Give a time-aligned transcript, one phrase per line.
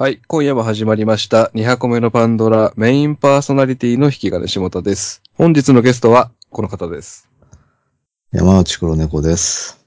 [0.00, 1.50] はい、今夜も始まりました。
[1.54, 5.20] 200個目のパンドラメインパーソナリティの引き金下田です。
[5.34, 7.28] 本日のゲストはこの方です。
[8.32, 9.78] 山内黒猫です。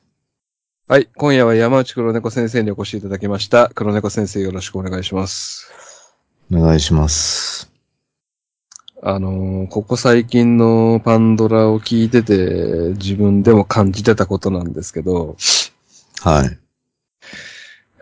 [0.88, 3.72] はい、今夜は山内黒猫先生にお越しいただきました。
[3.74, 5.68] 黒猫先生よろしくお願いします。
[6.52, 7.72] お願いします。
[9.02, 15.38] あのーここ最近のパンドラを聞いてて自分でも感じてたことなんですけど、
[16.22, 16.63] はい。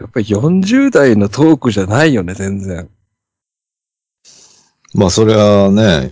[0.02, 2.90] やっぱり40代のトークじゃないよね、全然。
[4.94, 6.12] まあ、それはね、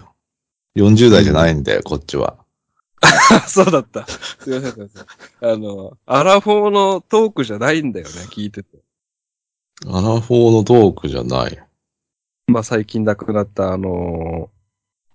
[0.78, 2.38] 40代じゃないんで、こっちは。
[3.02, 4.06] あ、 そうだった。
[4.08, 4.88] すいません、すいま
[5.42, 5.52] せん。
[5.54, 8.78] あの、アラフォーのトークじゃないんだよね、聞いてて。
[9.88, 11.60] アラフォーのトークじゃない。
[12.48, 14.50] まあ最近亡くなったあの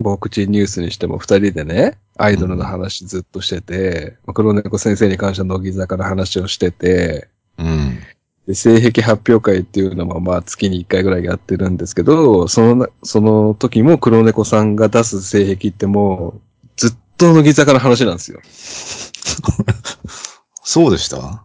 [0.01, 7.29] ー、ボクチンニュースにしても二人でね、アイドルの話ずっとしてて、まあ黒猫先生に関しては乃木坂の話をしてて、
[7.59, 7.99] うん。
[8.47, 16.41] で、性癖発表会っていうのもまあ月に一回ぐらいやってるんですけど、そのな、その時も黒猫さんが出す性癖ってもう、
[16.77, 18.41] ずっと乃木坂の話なんですよ。
[20.63, 21.45] そうでした？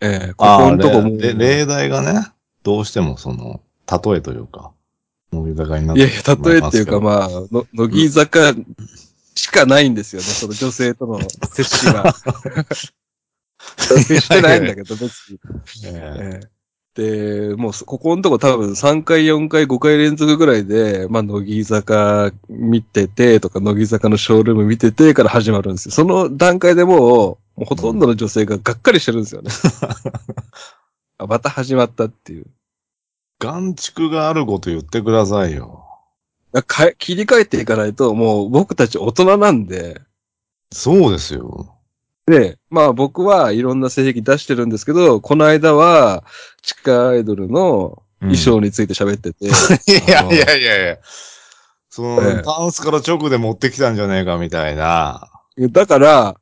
[0.00, 1.16] ええここのとこも。
[1.16, 2.26] れ例題がね、
[2.62, 4.72] どうしてもその、例えというか、
[5.32, 8.54] 乃木坂になっいやいや、例えっていうかまあ、の乃木坂
[9.34, 11.18] しかないんですよね、その女性との
[11.52, 12.14] 接しが。
[13.78, 15.38] 接してないんだけど、別に。
[15.86, 16.62] えええ
[16.94, 25.92] で、もうそ、ここのとこ多分3回、4回、5回連続ぐらいで、まあ、乃木坂見ててとか、乃木坂のショールーム見ててから始まるんですよ。
[25.92, 29.50] その段階でもう、もうほとんどの女性ががっかりしてるんですよね。
[31.16, 32.46] あまた始まったっていう。
[33.38, 35.84] 眼蓄があること言ってくださいよ。
[36.66, 40.02] か切り替えていかないと、もう僕たち大人なんで、
[40.70, 41.74] そうですよ。
[42.26, 46.24] で、まあ僕はいろんな性癖出してるんですけど、この間は
[46.62, 49.50] 地下アイドルの衣装について喋ってて、 い
[50.10, 50.98] やいやいやいや。
[51.90, 55.28] その、ええタンスから直で持ってきたんじゃねえかみたいな。
[55.58, 56.36] だから、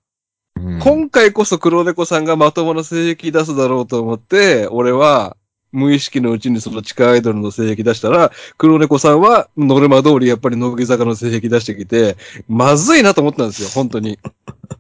[0.57, 5.37] うん今回こそ黒猫さんがまともな性癖出すだろうと思って、俺は
[5.73, 12.17] 無意識のうちにその地下アイドルの性癖出したら、黒猫さんはノルマ通りやっぱり乃木坂の性癖出してきて、
[12.49, 14.19] まずいなと思ったんですよ、本当に。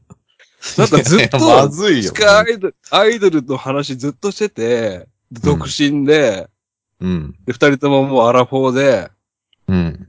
[0.76, 6.48] なんかずっと、 まずいよアイドル、アイドルの話ずっとしてて、独身で、
[7.00, 7.34] うん。
[7.46, 9.10] で、二人とももうアラフォーで、
[9.68, 10.08] うん。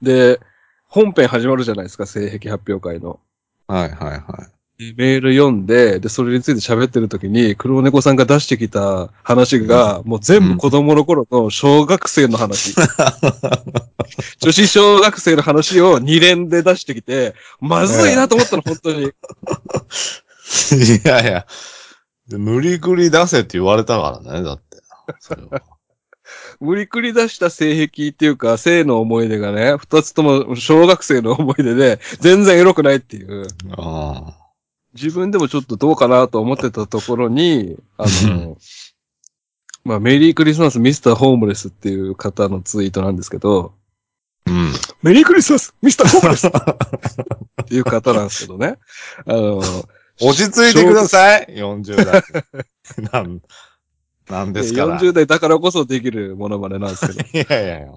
[0.00, 0.40] で、
[0.86, 3.20] 本編始まるじゃないですか、性癖発表会の。
[3.66, 12.74] はいはいはでメール読んで、で、それについて喋ってる時に、黒猫さんが出してきた話が、もう全部子供の頃の小学生の話。
[14.38, 19.02] 女子小学生の話を2連で出してきて、まずいなと思ったの、本当に。
[19.02, 19.06] い。
[19.06, 19.10] い
[21.04, 21.46] やいや。
[22.28, 24.78] で無理くり出せって言われたからね、だって。
[25.18, 25.60] それは
[26.60, 33.48] 無理くり出した性癖っていうか、性の思い出がね、二つとも小学生の思い出で、全然エロくないっていう。
[33.76, 34.37] あ
[35.02, 38.56] 自分でもちょっとどうかなと思ってたところに、あの、
[39.84, 43.74] まあ、メリークリスマスミスターホームレスっていう方のツイートなんですけど、
[44.46, 44.50] あ。
[44.50, 44.72] うん。
[45.02, 46.46] メリークリスマスミスターホームレス？
[46.48, 48.76] っていう方なんですけどね。
[49.26, 49.58] あの、
[50.20, 52.22] 落ち着いてください !40 代。
[53.12, 53.40] なん、
[54.28, 54.98] なんですから。
[55.00, 57.88] 40代だからこそできるものまねなんですけど、 いやいやいや。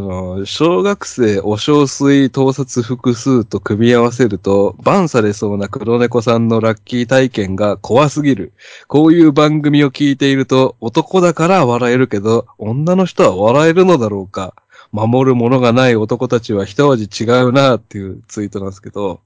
[0.00, 8.52] もあの、小学生お小水盗撮複数と組み合わせると、バンされそうな黒猫さんのラッキー体験が怖すぎる。
[8.88, 14.54] こういう番組を聞いていると、男だから笑えるけど、女の人は笑えるのだろうか。
[14.92, 19.20] 守るものがない男たちは一味違うなっていうツイートなんですけど、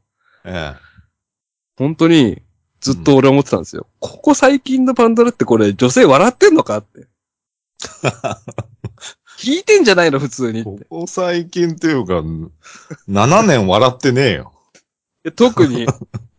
[0.44, 0.74] うえ
[1.76, 2.42] 本当に
[2.80, 3.86] ずっと俺思ってたんですよ。
[4.00, 7.06] ここ最近のパンドラってこれ女性笑ってんのかって。
[9.40, 10.64] 聞いてんじゃないの普通に。
[10.64, 10.84] こて。
[10.84, 12.22] こ最近っていうか、
[13.08, 14.52] 7年笑ってねえよ。
[15.24, 15.86] で特に、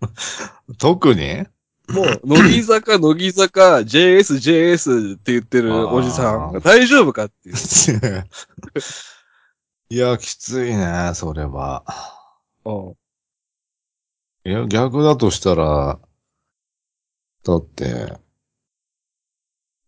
[0.77, 1.47] 特に？
[1.89, 7.55] もう、乃木坂、 乃木坂、JS、JS って言ってるおじさん大丈夫かっていう。
[9.89, 11.83] いや、きついね、それは。
[12.65, 12.93] うん
[14.43, 15.99] いや、逆だとしたら、
[17.43, 18.17] だって、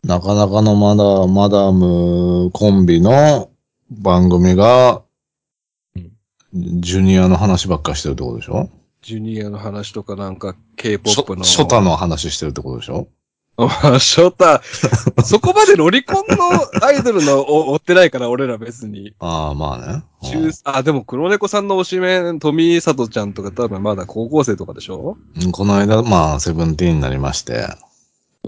[0.04, 3.50] なかなかのまだ、マダムコンビの
[3.90, 5.02] 番組が、
[6.54, 8.70] ジュニアの話ばっかりしてるってことでしょ？
[9.02, 11.44] ジュニアの話とかなんかシ K-POP の。
[11.44, 13.08] ョショタの話してるってことでしょ？
[13.56, 14.62] あショタ。
[15.24, 19.14] そこまでロリコンのアイドルのお追ってないから、俺ら別に。
[19.20, 20.04] ああ、まあね。
[20.22, 25.18] 中あ、でも黒猫さんの推しメン、富井里ちゃんとか多分まだ高校生とかでしょ？
[25.42, 27.68] うんこの間、まあ、セブンティーンになりまして。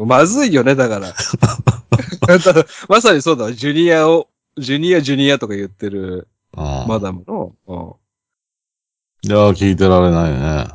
[0.03, 1.13] まずいよね、だから。
[2.89, 4.27] まさにそうだ、ジュニアを、
[4.57, 6.27] ジュニア、ジュニアとか言ってる
[6.57, 7.93] うんマダムの、うん
[9.23, 10.67] いや、聞いてられないね。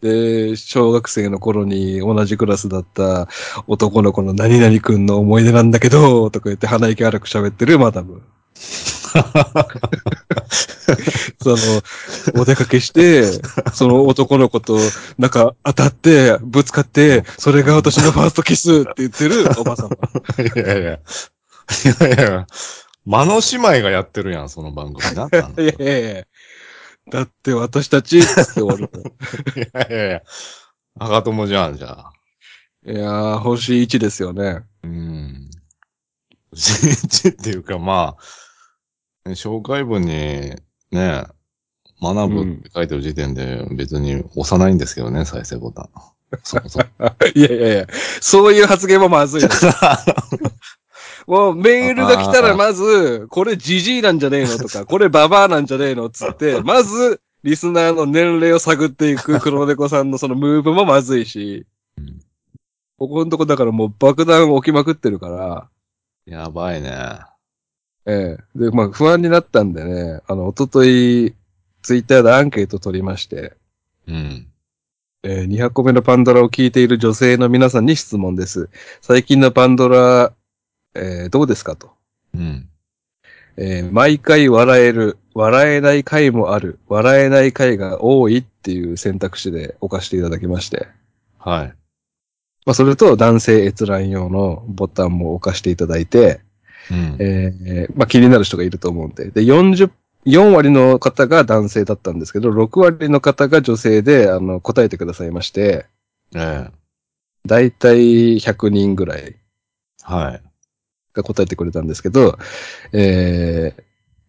[0.00, 3.28] で、小学生の頃に同じクラスだった
[3.68, 8.20] 男の子の何々くんの思い出なんだけど、とか言って鼻息荒く喋ってるマダム。
[11.42, 11.56] その、
[12.40, 13.24] お出かけして、
[13.72, 14.78] その男の子と、
[15.18, 19.96] なんか当たって、ぶつかって、それが私のファーストキスって言ってるおばさま。
[20.44, 20.92] いやいや。
[20.92, 20.98] い
[22.00, 22.46] やいや。
[23.06, 25.14] 間の姉妹がやってるやん、その番組。
[25.14, 26.24] な いやいやいや。
[27.10, 28.90] だって私たち、つって終わる。
[29.56, 30.22] いやいやいや。
[30.98, 32.12] 赤友じゃん、じゃあ。
[32.86, 34.62] いやー、星1ですよね。
[34.82, 35.50] うん。
[36.54, 38.43] 1っていうか、まあ、ね
[39.26, 40.54] 紹介文に、
[40.90, 41.24] ね、
[42.02, 45.88] 学ぶって書いてる時点で別に押さないんですけどね、再生ボタン。
[46.42, 46.84] そもそも。
[47.34, 47.86] いやいやいや、
[48.20, 49.66] そういう発言もまずいです。
[51.26, 61.66] もうメールが来たらまず、これジジイなんじゃねえのとか、 これババアなんじゃねえのっつって、まず、リスナーの年齢を探っていく黒猫さんのそのムーブもまずいし
[61.98, 62.20] うん、
[62.98, 65.68] ここのとこだからもう爆弾起きまくってるから、
[66.26, 67.18] やばいね。
[68.06, 68.58] ええ。
[68.58, 71.34] で、まあ不安になったんでね、あの、おととい、
[71.82, 73.54] ツイッターでアンケート取りまして、
[74.06, 74.46] うん。
[75.22, 78.68] えー200個目のパンドラを聞いている女性の皆さんに質問です。
[79.00, 80.32] 最近のパンドラ、
[80.94, 81.92] えーどうですかと。
[82.34, 82.68] うん。
[83.56, 90.88] えー毎回笑える、笑えない回もある、笑えない回が多いっていう選択肢で置かせていただきまして。
[91.38, 91.74] はい。
[92.66, 96.40] まあ、それと男性閲覧用のボタンも置かせていただいて、
[96.90, 97.16] うん。
[97.18, 99.30] えーまあ、気になる人がいると思うんで。
[99.30, 99.90] で、40、
[100.26, 105.86] 4割の方が男性だったんですけど、6割の方が女性で、あの、答えてくださいまして、
[106.34, 106.70] ええ。
[107.46, 109.36] だいたい100人ぐらい
[110.02, 110.42] はい。
[111.12, 112.38] が答えてくれたんですけど、
[112.92, 113.74] え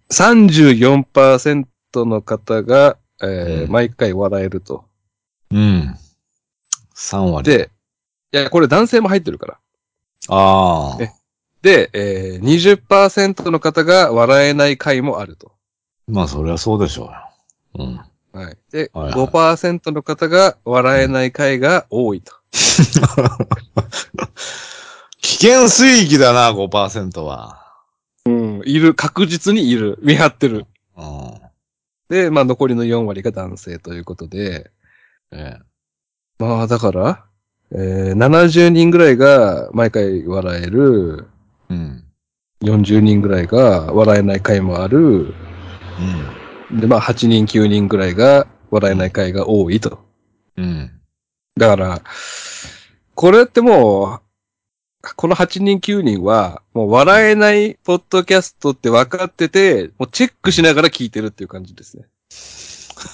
[0.10, 1.04] ー、
[1.94, 4.84] 34%の方が、えーうん毎回笑えると。
[5.52, 5.96] うん。
[6.96, 7.50] 3割。
[7.50, 7.72] で、
[8.34, 9.60] いや、これ男性も入ってるから。
[10.28, 11.02] ああ。
[11.02, 11.10] え
[11.66, 15.52] で、えー、20%の方が笑えない回もあると。
[16.08, 17.10] まあ、そりゃそうでしょ
[17.76, 17.90] うよ。
[18.34, 18.40] うん。
[18.40, 18.58] はい。
[18.72, 22.34] で、はいはい5%の方が笑えない回が多いと。
[25.22, 27.66] 危険水域だな、5%は。
[28.28, 28.62] うん。
[28.64, 29.98] いる、確実にいる。
[30.04, 30.68] 見張ってる。
[30.96, 31.34] うん。
[32.10, 34.70] で、まあ残りの4割が男性ということで、
[35.32, 35.64] ええ。
[36.38, 37.26] まあだから、
[37.72, 41.28] えー、70人ぐらいが毎回笑える、
[41.70, 42.04] うん。
[42.62, 45.34] 40人ぐらいが笑えない回もある、
[46.72, 46.80] うん。
[46.80, 50.00] で、まあ8人9人ぐらいが笑えない回が多いと。
[50.58, 50.92] うん。
[51.58, 52.02] だから、
[53.14, 54.22] これってもう、
[55.16, 62.06] この8人9人は、もう笑えないポッドキャストって分かってて、もうチェックしながら聞いてるっていう感じですね。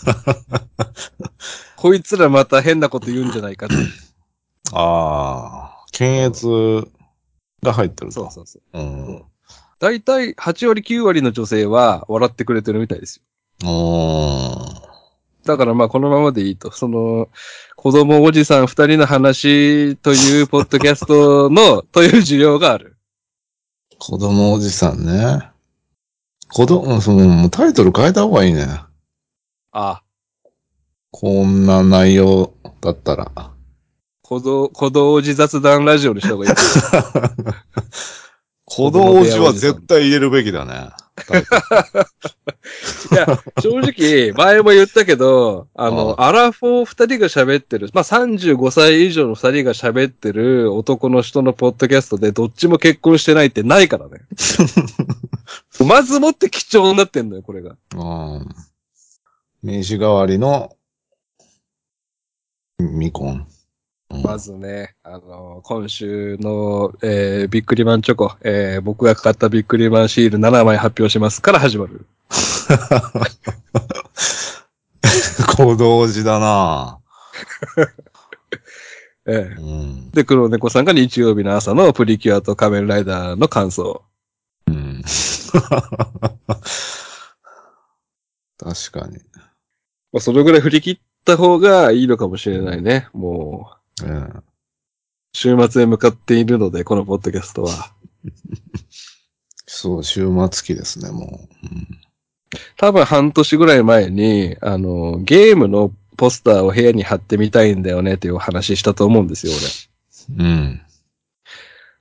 [1.75, 3.75] こいつらまた変なこと言うんじゃないかって。
[4.71, 5.85] ああ。
[5.91, 6.87] 検閲
[7.63, 8.13] が入ってると。
[8.13, 8.79] そうそうそう。
[8.79, 9.23] うん。
[9.79, 13.21] だいたい8割9割の女性は笑ってくれてるみたいです
[13.63, 13.69] よ。
[13.69, 14.91] おー
[15.45, 16.71] だからまあこのままでいいと。
[16.71, 17.29] その、
[17.75, 22.97] 子供おじさん二人の話というポッドキャストの、 という需要がある。
[23.97, 25.49] 子供おじさんね。
[26.53, 28.67] 子供、その、タイトル変えた方がいいね。
[29.71, 30.03] あ、
[31.09, 33.31] こんな内容だったら。
[34.31, 36.55] 子供、子供おじ雑談ラジオにした方がいい。
[38.63, 40.91] 子供おじは絶対入れるべきだね。
[43.11, 43.25] いや、
[43.61, 54.21] 正直、前も言ったけど、あの、アラフォー二人が喋ってる、まあ、35歳以上の二人が喋ってる男の人のポッドキャストでどっちも結婚してないってないからね。
[55.85, 57.75] まずもって貴重になってんのよ、これが。
[57.95, 58.47] うん。
[59.61, 60.77] 名刺代わりの、
[62.79, 63.33] ミコン。
[63.33, 63.60] うん
[64.23, 72.05] まずね、あの、今週の、えー、ビックリマンチョコ、えー、僕が買ったビックリマンシール7枚発表しますから始まる。
[75.55, 76.99] 子供おじだな
[79.27, 80.11] えうー、ん。
[80.11, 84.03] で、黒猫さんが日曜日の朝のプリキュアと仮面ライダーの感想。
[84.67, 85.03] うん。
[88.57, 89.19] 確かに。
[90.11, 93.07] まあ、それぐらい振り切った方がいいのかもしれないね。
[93.13, 94.41] もう、え
[95.33, 97.93] 週末へ向かっているので、このポッドキャストは。
[99.65, 101.47] そう、週末期ですね、も
[102.77, 109.53] 多分半年ぐらい前に、あの、ゲームのポスターを部屋に貼ってみたいんだよねっていう話したと思うんですよ、
[110.37, 110.43] う。
[110.43, 110.81] うん。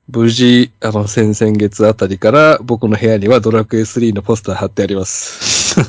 [0.09, 5.81] 無事、あの、先々月あたりから僕の部屋にはドラクエ3のポスター貼ってあります。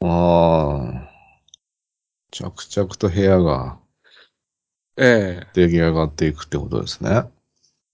[0.00, 1.15] ああ。
[2.30, 3.78] 着々と部屋が
[4.96, 7.24] ええ出来上がっていくってことですね。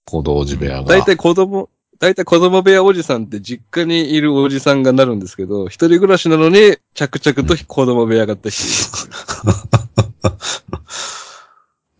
[0.07, 0.85] 小道寺部屋が。
[0.85, 8.67] 大体子供、大体子供部屋おじさんって実家にいるおじさんがなるんですけど、一人暮らしなのに着々と子供部屋ができてい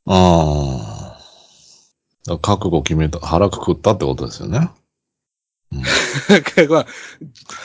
[0.07, 1.19] あ
[2.29, 2.39] あ。
[2.39, 4.71] 覚悟決めた、腹くくったってことですよね。
[5.73, 5.79] る。
[6.29, 6.43] なん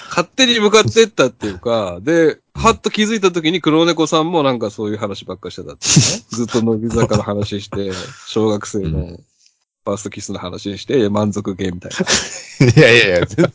[0.10, 6.26] 勝手に向かってったっていうか、で、はっと気づいた時に黒猫さんもなんかそういう話ばっかしてたってね。
[6.30, 7.92] ずっと乃木坂の話して、
[8.28, 11.98] 小学生のファーストキスの話して、満足ゲーみたいな。
[12.76, 13.54] いやいやいや、全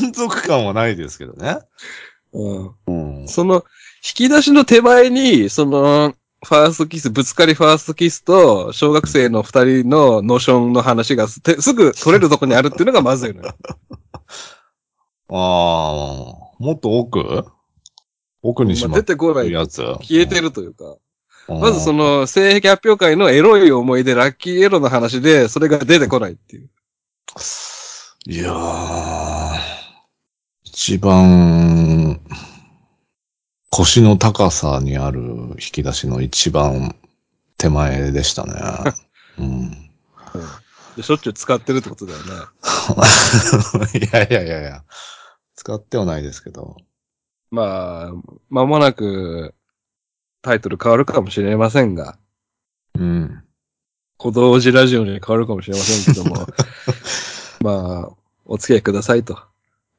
[0.00, 1.58] 満足感はないですけどね。
[2.32, 3.28] うんうん。
[3.28, 3.56] その、
[3.96, 6.14] 引き出しの手前に、その、
[6.44, 11.40] ファーストキス、ぶつかりファーストキスと、小学生の二人のノーションの話がす
[11.72, 13.54] ぐ取れるとこにあるっていうのがまずいのよ。
[15.28, 15.34] ああ、
[16.58, 17.44] もっと奥？
[18.48, 19.48] 奥にしまって出こない。
[19.48, 19.82] るやつ。
[19.82, 20.96] 消えてるというか。
[21.48, 21.60] うん。
[21.60, 26.70] まずその、性癖発表会のエロい思い出、ラッキーエロの話で、それが出てこないっていう。
[28.28, 29.58] いやー、
[30.64, 32.20] 一番、
[33.70, 36.96] 腰の高さにある引き出しの一番
[37.58, 38.54] 手前でしたね。
[39.38, 39.70] うん。
[40.96, 42.24] でしょっちゅう使ってるってことだよね。
[44.00, 44.84] いやいやいやいや、
[45.54, 46.76] 使ってはないですけど。
[47.50, 48.12] まあ、
[48.50, 49.54] 間もなく、
[50.42, 52.18] タイトル変わるかもしれませんが、
[52.98, 53.42] うん。
[54.16, 56.46] 小道寺ラジオに変わるかもしれませんけども、
[57.60, 58.10] まあ、
[58.44, 59.38] お付き合いくださいと。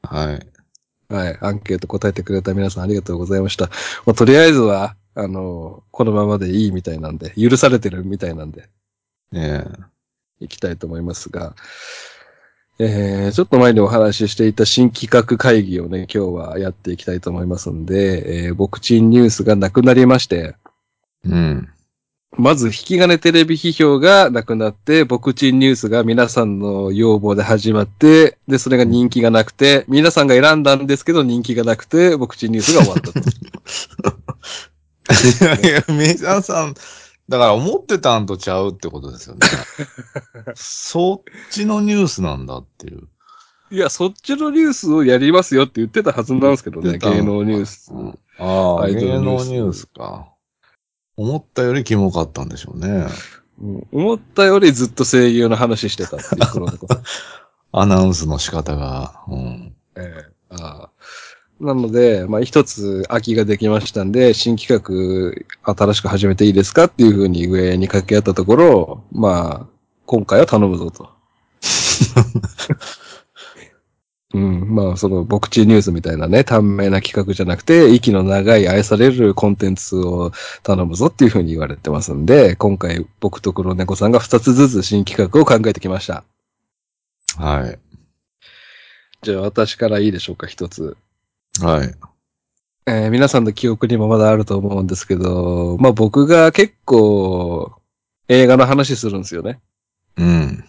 [0.04, 1.14] はい。
[1.14, 1.38] はい。
[1.42, 3.70] アンケート答えてくれた皆さんありがとうございました。
[4.06, 8.70] まあ、とりあえずは、あの、このままでいいみたいなんで、許されてるみたいなんで、
[9.32, 9.66] ね
[10.40, 11.56] 行きたいと思いますが、
[12.80, 20.56] えー、ちょっと前にお話ししていた新企画会議をね、今日はやっていきたいと思いますんで、えー、僕チンニュースがなくなりまして、
[21.26, 21.30] え。
[21.30, 21.70] うん。
[22.38, 33.20] まず、引き金テレビ批評がなくなって、僕チンニュースが皆さんの要望で始まって、で、それが人気がなくて、皆さんが選んだんですけど人気がなくて、僕チンニュースが終わったと。
[35.64, 36.76] いやいや、皆さん、
[37.30, 39.42] だから思ってたんとちゃうってことですよね。
[40.56, 43.08] そっちのニュースなんだっていう。
[43.70, 47.92] いや、そっちのニュースをやりますよって言ってたはずなんですけどね、芸能ニュース。
[47.94, 50.28] うんああ、芸能ニュースか。
[51.18, 53.08] 思ったよりキモかったんでしょうね。
[53.60, 57.04] うん思ったよりずっと声優の話してたっていう黒猫さん。
[57.74, 59.24] アナウンスの仕方が。
[59.28, 59.76] うん。
[59.98, 60.90] ええああ
[61.60, 64.80] なので、まあ、一つ空きができましたんで、新企
[65.66, 69.68] 画新しく始めていいですかっていうふうに上に掛け合ったところ、まあ、
[70.06, 71.10] 今回は頼むぞと。
[74.34, 80.32] うん、まあ、その、僕チニュースみたいなね、短命な企画じゃなくて、息の長い愛されるコンテンツを
[80.64, 86.24] 頼むぞっていうふうに言われてますんで、今回僕と黒猫さんが二つずつ新企画を考えてきました。
[87.38, 87.80] はい。
[89.24, 90.98] じゃあ私からいいでしょうか、一つ。
[91.62, 91.94] はい。
[92.86, 97.74] えー皆さんの記憶にもまだあると思うんですけど、まあ僕が結構
[98.28, 99.60] 映画の話するんですよね。
[100.18, 100.66] うん。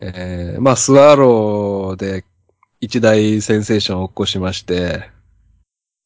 [0.00, 2.24] えーまあスワローで
[2.80, 5.10] 一大センセーションを起こしまして、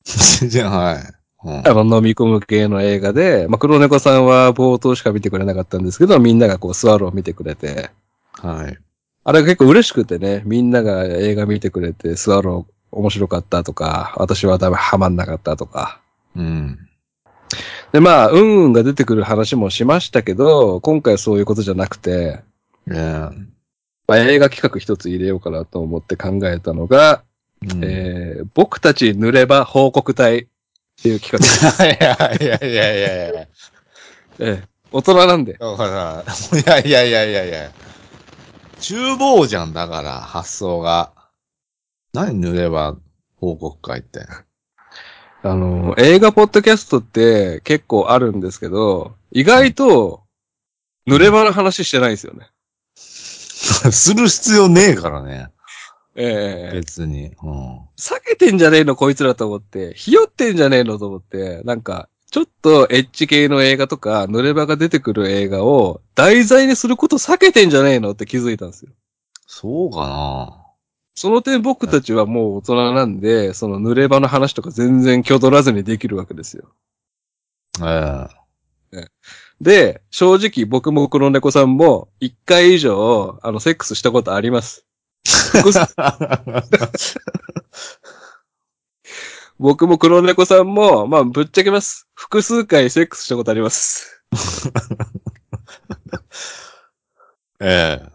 [0.04, 1.02] じゃあ、はい。
[1.44, 7.90] うんあの飲み込む系の映画で、まあ黒猫さんは冒頭しか見てくれなかったんですけど、みんながこうスワローを見てくれて、
[8.34, 8.78] はい。
[9.25, 16.00] あれが結構嬉しくてね、みんなが映画見てくれて、スワロー面白かったとか、私は多分ハマんなかったとか、
[16.37, 16.78] うん。
[17.92, 22.40] で、まあ、うんうんが出てくる話もしましたけど、今回はそういうことじゃなくて、
[22.87, 27.22] 映画企画一つ入れようかなと思って考えたのが、
[27.62, 30.46] うんえー僕たち塗れば報告隊っ
[31.00, 31.84] ていう企画。
[31.87, 33.40] いやいやいやいやいや。
[33.40, 33.49] え
[34.38, 35.54] え大人なんで。
[35.54, 36.25] だから、
[36.61, 37.70] いやいやいやいやいや。
[38.80, 41.12] 厨房じゃんだから、発想が。
[42.12, 42.97] 何塗れば
[43.37, 44.26] 報告会って？
[45.45, 50.23] あの、映画ポッドキャストって結構あるんですけど、意外と、
[51.07, 52.49] 塗れ場の話してないんですよね。
[52.95, 55.49] する必要ねえからね。
[56.14, 57.33] ええ別に。
[57.42, 57.78] うん。
[57.99, 68.92] 避けてんじゃねえのこいつらと思って、ひよってんじゃねえのと思って、なんか、ちょっとエッジ系の映画とか、濡れ場が出てくる映画を題材にすること避けてんじゃねえのって気づいたんですよ。
[69.47, 70.62] そうかな
[71.14, 76.73] その点僕たちはもう大人なんで、その濡れ場の話とか全然挙取らずにできるわけですよ。
[78.92, 79.07] え
[79.61, 84.87] で、正直僕も黒猫さんも一回以上、あの、セックスしたことあります。
[89.59, 92.09] 僕も黒猫さんも、まあ、ぶっちゃけます。
[92.14, 94.23] 複数回セックスしたことあります。
[97.61, 98.12] ええ。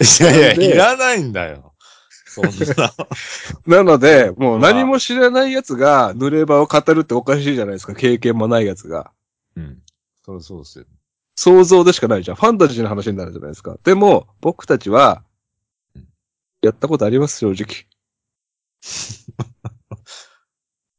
[0.00, 1.74] いやいや、いらないんだよ。
[2.42, 2.94] そんな。
[3.66, 7.94] なので、もうまあ何も知らない奴が濡れ場を語るっておかしいじゃないですか。
[7.94, 9.10] 経験もない奴が。
[9.56, 9.82] うん。
[10.24, 10.84] それそうですよ。
[11.36, 12.36] 想像でしかないじゃん。
[12.36, 13.78] ファンタジーの話になるじゃないですか。
[13.84, 15.22] でも、僕たちは
[15.94, 16.08] うん、
[16.62, 17.86] やったことあります、正直。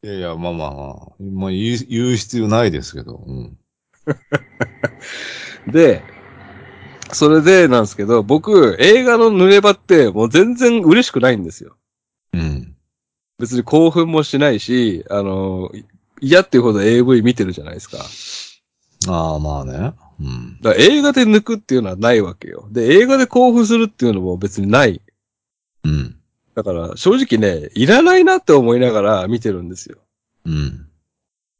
[0.01, 1.13] いやいや、まあまあまあ。
[1.19, 3.17] まあ言う言う必要ないですけど。
[3.27, 3.57] うん。
[5.71, 6.03] で、
[7.13, 11.75] それでなんですけど、僕、映画の濡れ場ってもう全然嬉しくないんですよ。
[12.33, 12.75] うん。
[13.39, 15.71] 別に興奮もしないし、あの、
[16.21, 17.97] 嫌っていうほど AV 見てるじゃないですか。
[19.07, 19.93] ああ、まあね。
[20.19, 20.57] うん。
[20.61, 22.67] だから映画で抜くっていうのはないわけよ。
[22.71, 25.01] で、映画で興奮するっていうのも別にない。
[25.85, 26.15] うん。
[26.55, 29.97] だから、正直ね、いらないなって思いながら見てるんですよ。
[30.45, 30.87] うん。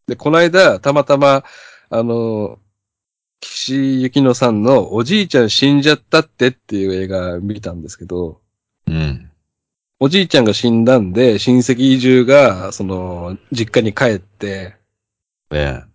[0.07, 1.45] で、この間、たまたま、
[1.89, 2.59] あの、
[3.69, 8.41] 岸由乃さんのおじいちゃん死んじゃったってっていう映画見たんですけど、
[8.87, 9.31] うん。
[9.99, 14.75] おじいちゃんが死んだんで、親戚中が、その、実家に帰って、
[15.51, 15.89] ええ。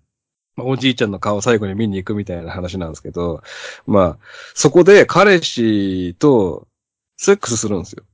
[0.57, 3.43] まあおじいちゃんの顔を最後に見に行くみたいな話なんですけど、
[3.87, 4.19] まあ、
[4.54, 6.69] そこで彼氏と
[7.16, 8.04] セックスするんですよ。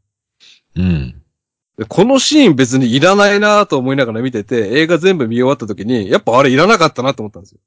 [0.76, 1.22] うん。
[1.76, 7.60] でこのシーン別にいらないなと思いながら見てて、映画全部見終わった時に、やっぱあれいらなかったなと思ったんですよ。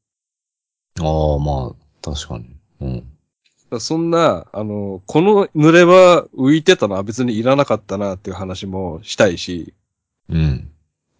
[1.00, 2.56] ああ、まあ、確かに。
[2.82, 3.80] うん。
[3.80, 9.74] そんな、あの、この濡れ場浮いてたのは別にいらなかったなっていう話もしたいし、
[10.30, 10.70] うん。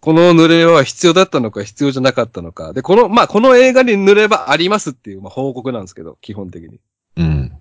[0.00, 2.72] この濡れ場は必要だったのか必要じゃなかったのか。
[2.72, 6.78] で、この、まあ、この映画に濡れ場ありますっていう、まあ、報告なんですけど、基本的に。
[7.16, 7.52] うん。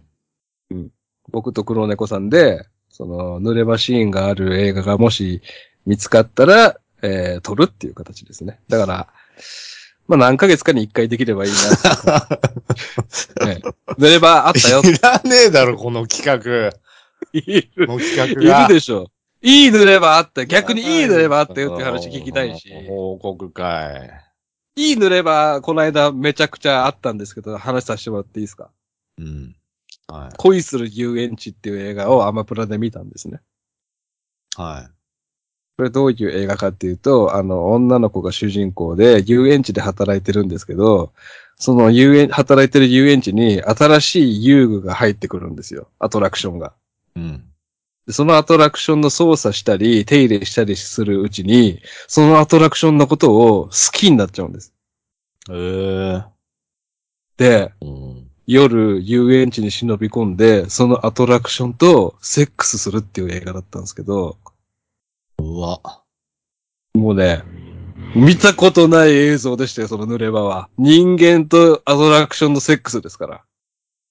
[1.32, 5.42] 僕と黒猫さんで、その、濡れ場シーンがある映画がもし
[5.86, 8.60] 見つかったら、えー、撮るっていう形ですね。
[8.68, 9.08] だから、
[10.08, 13.48] まあ、何ヶ月かに一回できればいいな。
[13.48, 13.62] ね
[13.98, 14.82] 濡れ場あったよ。
[14.82, 16.72] いらねえだろ、この企画。
[17.34, 18.68] いるこの企画いが。
[18.68, 19.10] るでしょ。
[19.42, 20.46] いい濡れ場あった。
[20.46, 22.70] 逆にいい濡れ場あったよっていう話聞きたいし。
[22.88, 24.12] 報告会。
[24.76, 28.72] いい濡れ場、この間めちゃくちゃあったんですけど、話させてもらっていいですか？
[29.20, 29.56] うん。
[30.08, 33.40] は恋する遊園地っていう映画をアマプラで見たんですね。
[34.58, 34.62] い。
[34.62, 35.03] はい。
[35.78, 41.14] これどういう映画かっていうと、あの、女の子が主人公で遊園地で働いてるんですけど、
[41.56, 45.88] その遊園、働いてる遊園地に新しい遊具が入ってくるんですよ。
[45.98, 46.74] アトラクションが。
[47.16, 47.44] うん。
[48.06, 54.74] でそのアトラクションの操作したり、手入れしたりするうちに、そのアトラクションのことを好きになっちゃうんです。
[55.50, 56.34] ええ
[57.38, 58.28] で、うん。
[58.46, 64.38] 夜遊園地に忍び込んで、そのアトラクションとセックスするっていう映画だったんですけど、
[65.38, 65.80] うわ。
[66.94, 67.44] もうね、
[68.16, 70.70] 見たことない映像でしたよ、その濡れ場は。
[70.78, 73.44] 人間とアトラクションのセックスですから。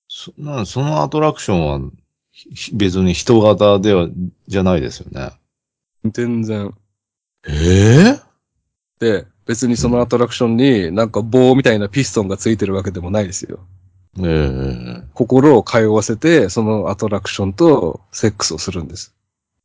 [0.09, 1.91] そなそのアトラクションは、
[2.33, 4.09] ひ別に人型では、
[4.49, 5.31] じゃないですよね。
[6.05, 6.75] 全然。
[7.49, 8.21] ええ
[8.99, 13.61] で、別にそのアトラクションになんか棒みたいなピストンがついてるわけでもないですよ。
[14.19, 19.15] ええ心を通わせて、そのアトラクションとセックスをするんです。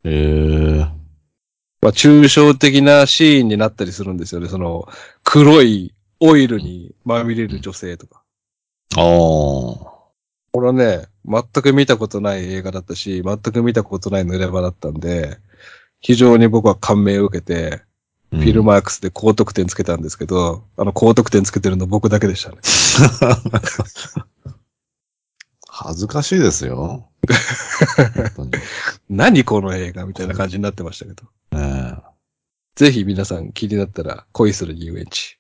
[0.04, 0.97] ええ
[1.88, 4.50] まあ、抽象的なシーンになったりするんですよね。
[4.50, 4.90] その、
[5.24, 8.24] 黒いオイルにまみれる女性とか。
[8.98, 9.02] ああ。
[9.02, 10.12] こ
[10.56, 15.38] れはね、全く見たことない映画だったし、全く見たことない濡れ場だったんで、
[16.02, 17.84] 非常に僕は感銘を受けて、
[18.32, 22.58] フフィルマークスで高得点つけたんですけど、あの高得点つけてるの僕だけでしたね。
[25.70, 27.08] 恥ずかしいですよ。
[29.10, 31.24] 何この映画みたいな感じになってましたけど。
[32.80, 35.38] ええぜひ皆さん気になったら恋する遊園地。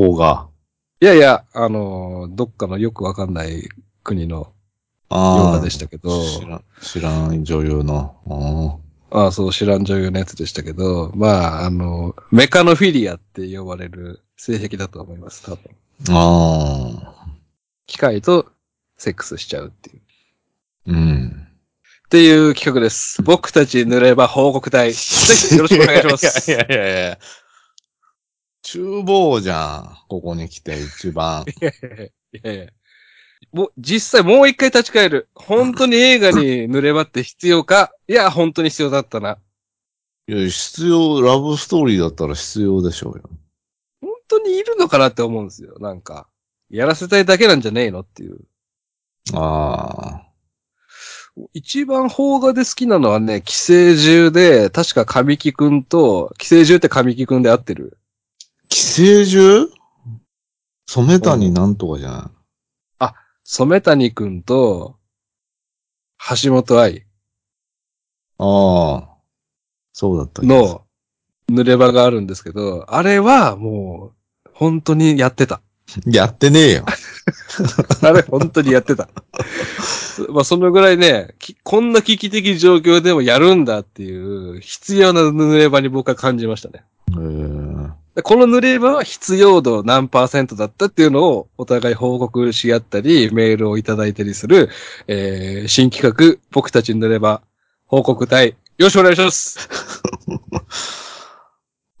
[0.00, 0.48] 方が。
[1.00, 3.68] いやいや、あのーどっかのよくわかんない
[4.02, 4.52] 国の
[5.08, 5.38] ああ。
[5.38, 8.80] 洋画でしたけど、知らん、知らん女優の。
[9.10, 15.76] ああ、そう、知らん女優のやつでしたけど、まあ、あの、メカノフィリアって呼ばれる性癖だと思います、多分。
[16.10, 17.26] ああ。
[17.86, 18.46] 機械と
[18.96, 20.92] セックスしちゃうっていう。
[20.92, 21.48] うん。
[22.10, 23.22] っていう企画です。
[23.22, 24.92] 僕たち濡れば報告隊。
[24.92, 26.50] ぜひよろしくお願いします。
[26.50, 27.18] いやいやいやいや。
[28.64, 29.96] 厨房じゃん。
[30.08, 31.44] ここに来て一番。
[31.44, 31.80] いやい
[32.42, 32.66] やいや
[33.52, 35.28] もう、実際もう一回立ち返る。
[35.36, 37.92] 本当に映画に濡れ場って必要か？
[38.08, 39.38] いや、本当に必要だったな。
[40.26, 43.30] いや、必要、ラブストーリーだったら必要でしょうよ。
[44.00, 46.26] 本当にいるのかなって思うんですよ、なんか。
[46.70, 48.40] やらせたいだけなんじゃねえのっていう。
[49.32, 50.26] あ
[51.54, 57.98] 一番邦画で好きなのはね、寄生獣で、確か神木くんと、寄生獣って神木くんで合ってる？
[58.68, 59.68] 寄生獣？
[60.86, 62.30] 染谷なんとかじゃな
[63.00, 63.12] い？
[63.44, 64.96] 染谷くんと、
[66.42, 67.06] 橋本愛
[68.38, 69.08] ああ。
[69.92, 70.84] そうだったの
[71.50, 74.12] 濡れ場があるんですけど、あれはも
[74.46, 75.62] う、本当にやってた。
[76.06, 76.86] やってねえよ。
[78.02, 79.08] あれ本当にやってた。
[80.28, 86.84] まあそのぐらいね、きこんな危機的状況でもやるんだっていう必要な濡れ場に僕は感じましたね。
[88.22, 94.68] この濡れ場は必要度何パーセントだったっていうのをお互い報告し合ったり、メールをいただいたりする、
[95.06, 97.40] えー、新企画、僕たち濡れ場
[97.86, 99.68] 報告隊、よろしくお願いします。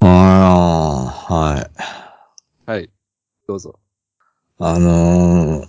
[0.00, 0.06] あ
[1.28, 1.70] あ、はい。
[2.70, 2.90] はい。
[3.46, 3.78] どうぞ。
[4.62, 5.68] あのー、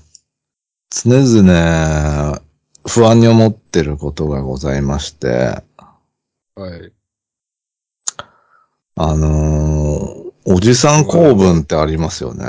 [0.91, 2.41] 常々
[2.85, 5.63] 不安に思ってることがございまして、
[6.55, 6.91] はい。
[8.95, 12.45] あのー、おじさん公文ってありますよね。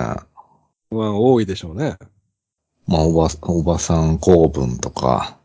[0.90, 1.96] 不安多いでしょうね。
[2.88, 5.38] まあ、おば、おばさん公文とか。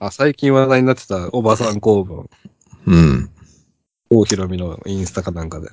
[0.00, 2.28] あ、最近話題になってたおばさん公文、
[2.88, 3.30] うん。
[4.10, 5.68] 大ひろみのインスタかなんかで。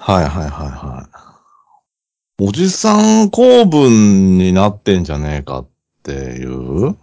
[0.00, 1.35] はいはいはいはい。
[2.38, 5.68] おじさん公文になってんじゃねえかっ
[6.02, 6.94] ていう？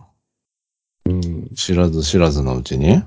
[1.05, 1.49] うん。
[1.55, 3.03] 知らず知らずのうちに？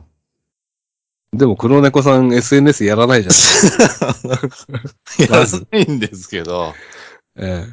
[1.32, 3.32] でも黒猫さん SNS やらないじゃん。
[5.22, 6.74] やらないんですけど。
[7.36, 7.64] え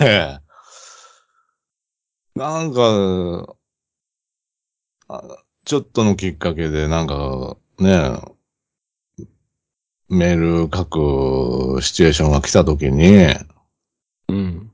[0.04, 0.38] え
[2.34, 3.54] なんか、
[5.08, 5.22] あ
[5.66, 8.20] ちょっとのきっかけで、なんか、ね、
[10.08, 10.86] メール書
[11.76, 13.51] くシチュエーションが来た時に、ええ。
[14.32, 14.70] うん。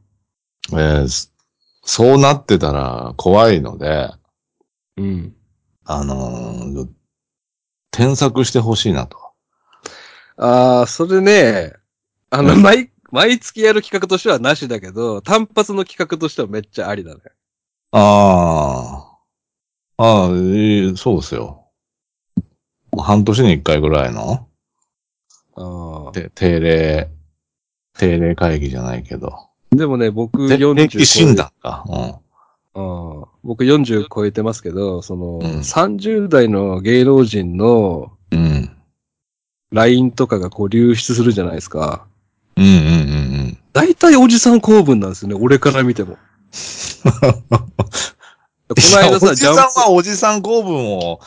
[0.71, 1.29] ーそ
[1.85, 4.11] そうなってたら怖いので、
[4.97, 5.35] うん。
[5.85, 6.89] あのー
[7.91, 9.19] 添削してほしいなと。
[10.37, 11.73] ああ、それね、
[12.31, 17.23] あの、毎、毎月やる企画としてはなしだけど、単発の企画としてはめっちゃありだね。
[17.91, 19.05] あ
[19.97, 20.05] あ。
[20.05, 21.67] ああ、いいそうですよ。
[22.97, 24.47] 半年に一回ぐらいの
[25.57, 27.11] あて定例、
[27.99, 29.48] 定例会議じゃないけど。
[29.73, 29.77] あ。
[29.77, 31.85] でもね、僕て40定期診断か。
[31.87, 31.95] うん。
[31.95, 32.21] あ
[32.75, 38.71] あ僕40超えてますけど、その、うん30代の芸能人のうん。
[39.71, 42.07] LINE とかがこう流出するじゃないですか。
[42.57, 46.17] うんうんうん大体おじさん公文なんですよね、俺から見ても。
[47.05, 47.11] こ
[48.71, 48.93] うん。
[48.93, 51.21] の間さ、おじさんはおじさん公文を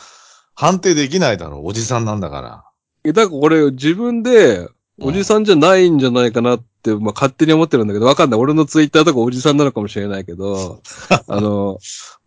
[0.54, 1.68] 判定できないだろう。
[1.68, 2.64] おじさんなんだから。
[3.04, 4.68] いやだから俺自分で、
[5.04, 8.40] おじさんじゃないんじゃないかなって、まあ勝手に思ってるんだけど、わかんない。
[8.40, 10.80] 俺のツイッターとかおじさんなのかもしれないけど、
[11.28, 11.78] あの、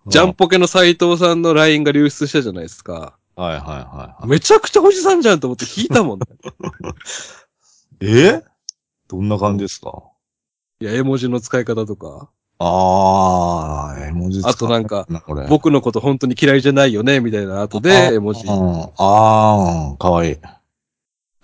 [0.08, 3.18] ジャンポケの斎藤さんの LINE が流出したじゃないですか。
[3.36, 4.28] はいはいはいはい。
[4.28, 6.26] めちゃくちゃおじさんじゃんと思って聞いたもんね。
[8.02, 8.44] え？
[9.08, 10.04] どんな感じですか？
[10.80, 15.08] いや、絵文字の使い方とか、ああ、絵文字使あとなんか。
[15.50, 18.44] 僕のこと本当に嫌いじゃないよね、みたいな後で絵文字。
[18.48, 20.38] ああ、かわいい。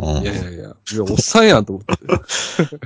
[0.03, 2.77] うんやいやいや、いや、おっさんやんと思って。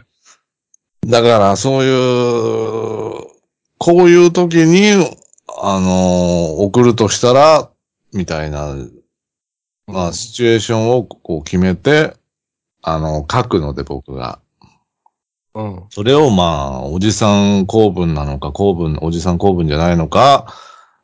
[1.08, 3.26] だから、そういう、
[3.78, 4.92] こういう時に、
[5.62, 7.70] あのー送るとしたら、
[8.14, 8.76] みたいな、
[9.88, 12.16] まあ、シチュエーションをこう決めて、
[12.82, 14.40] あの、書くので僕が。
[15.54, 15.84] うん。
[15.90, 20.54] それをまあ、おじさん公文なのか、公文、おじさん公文じゃないのか、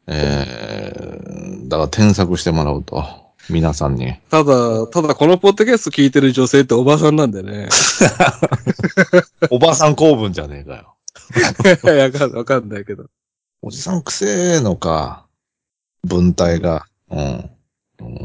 [0.08, 3.31] えー、だから添削してもらうと。
[3.52, 4.16] 皆さんに。
[4.30, 7.70] ただ、ただこのポッドキャスト聞いてる女性っておばさんなんでね。
[9.50, 10.96] おばさん公文じゃねえかよ。
[11.94, 13.06] いやわかんわかんないけど。
[13.62, 15.26] おじさんくせえのか。
[16.04, 16.88] 文体が。
[17.10, 17.20] うん。
[17.20, 17.52] うん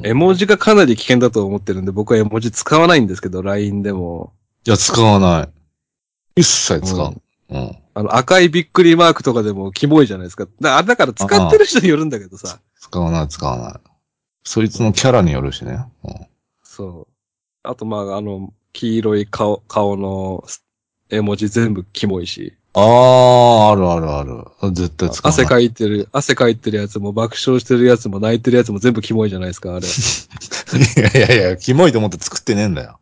[0.04, 4.32] 絵文字がかなり危険だと思ってるんで、僕は絵文字使わないんですけど、LINE でも。
[4.66, 6.40] いや、使わない。
[6.40, 7.14] 一切使う。
[7.50, 7.76] うん。
[7.94, 10.46] あの、赤いびっくりマークとかでもキモいじゃないですか。
[10.60, 12.58] だあだから使ってる人によるんだけどさ。
[12.80, 13.95] 使わない、使わない。
[14.46, 15.85] そいつのキャラによるしね。
[16.04, 16.26] うん
[16.62, 17.12] そう。
[17.62, 20.44] あと、まあ、あの、黄色い顔、顔の
[21.09, 22.54] 絵文字全部キモいし。
[22.74, 24.72] ああ、あるあるある。
[24.72, 25.44] 絶対使わない。
[25.44, 29.87] 汗かいてる、汗かいてるやつも爆笑してるやつも泣いてるやつも全部キモいじゃないですか、あれ。
[29.88, 32.98] いやいやいや、キモいと思って作ってねえんだよ。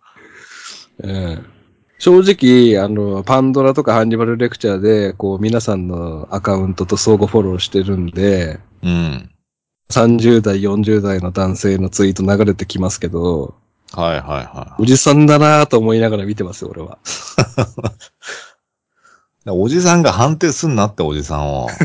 [1.03, 1.55] ええ
[1.99, 9.31] 正直、あの、パンドラとかハンニバルレクチャーで、こう、皆さんのアカウントと相互フォローしてるんで、うん。
[9.95, 13.55] 30代、40代の男性のツイート流れてきますけど、
[13.93, 16.99] はいはいはおじさんだなぁと思いながら見てますよ、俺は。
[19.47, 21.69] おじさんが判定すんなって、おじさんを。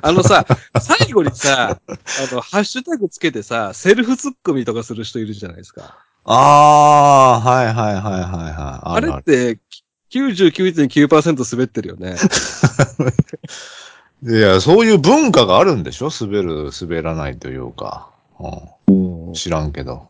[0.00, 0.46] あのさ、
[0.80, 1.94] 最後にさ、あ
[2.32, 5.96] の、ハッシュタグつけてさ、セルフツッコミとかする人いるじゃないですか。
[6.24, 8.88] ああ、はいはいはいはいはい。
[8.94, 9.58] あれって、
[10.12, 12.14] 99.9%滑ってるよね。
[14.24, 16.10] いや、そういう文化があるんでしょ？
[16.10, 18.10] 滑る、滑らないというか。
[18.88, 18.92] う
[19.30, 20.08] ん、知らんけど。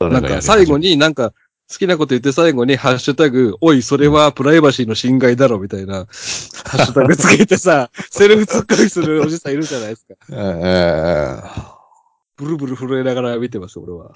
[0.00, 1.32] なんか最後になんか
[1.70, 10.14] 好きなこと言って最後にハッシュタグ、おい、それはプライバシーの侵害だろみたいな、ハッシュタグつけてさ、セルフツッコミするおじさんいるじゃないですか。
[10.32, 11.78] えええ
[12.36, 14.12] ブルブル震えながら見てます、俺は。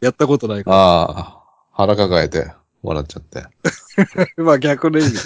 [0.00, 3.40] やったことないかああ、腹抱えて笑っちゃって。
[3.40, 3.50] ら。
[4.44, 5.18] まあ逆の意味で。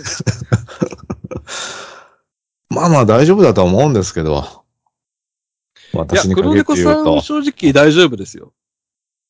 [2.77, 4.31] まあまあ大丈夫だと思うんですけど。
[5.93, 8.53] いや私、に黒限って言うと猫さんは、正直大丈夫ですよ。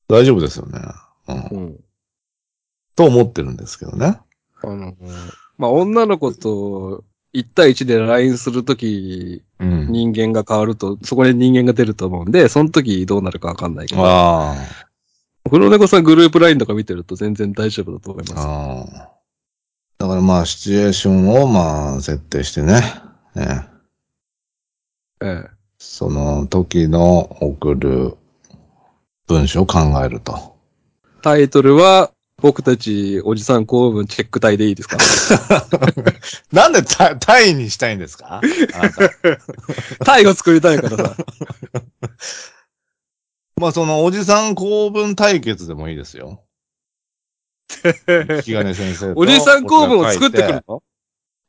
[0.09, 0.81] 大丈夫ですよね。
[1.29, 1.37] うん。
[1.37, 1.81] うん。
[2.97, 4.19] と思ってるんですけどね。
[4.63, 4.95] あの、
[5.59, 7.05] まあ女の子と
[7.35, 9.93] 1対1で LINE するとき、うん。
[9.93, 14.03] 人間が変わると、そこで人間が出ると思うんで、その時どうなるかわかんないけど。
[14.05, 14.57] あ
[15.49, 18.35] 黒猫さんグループ LINE とか見てると全然大丈夫だと思いあ。
[18.35, 18.47] ます。
[18.47, 19.17] ああ。
[19.99, 22.83] だからまあ、シチュエーションをまあ、設定してね。
[23.37, 23.69] ね
[25.23, 25.51] ええ。
[25.79, 28.17] その時の送る
[29.27, 30.57] 文章を考えると。
[31.23, 34.99] タイトルは、僕たちおじさん公文チェック隊でいいですか？
[36.53, 38.41] なんでタタイにしたいんですか？
[40.05, 41.17] タイを作りたいからさ。
[43.59, 46.43] まあ、そのおじさん公文対決でもいいですよ。
[48.37, 49.21] 引き金先生と。
[49.21, 50.83] おじさん公文を作ってくるの？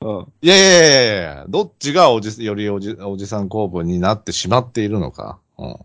[0.01, 0.33] うん。
[0.41, 5.39] いやいやいやいやいやどっちがおじ、よりおじ、おじさん公文になってしまっているのか。
[5.57, 5.75] うん。